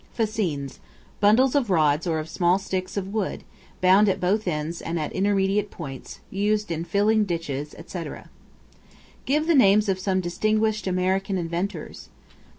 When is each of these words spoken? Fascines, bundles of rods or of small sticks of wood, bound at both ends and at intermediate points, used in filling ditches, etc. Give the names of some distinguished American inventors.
Fascines, 0.15 0.79
bundles 1.19 1.53
of 1.53 1.69
rods 1.69 2.07
or 2.07 2.17
of 2.17 2.27
small 2.27 2.57
sticks 2.57 2.97
of 2.97 3.13
wood, 3.13 3.43
bound 3.81 4.09
at 4.09 4.19
both 4.19 4.47
ends 4.47 4.81
and 4.81 4.99
at 4.99 5.13
intermediate 5.13 5.69
points, 5.69 6.21
used 6.31 6.71
in 6.71 6.83
filling 6.83 7.23
ditches, 7.23 7.75
etc. 7.75 8.31
Give 9.27 9.45
the 9.45 9.53
names 9.53 9.87
of 9.89 9.99
some 9.99 10.19
distinguished 10.19 10.87
American 10.87 11.37
inventors. 11.37 12.09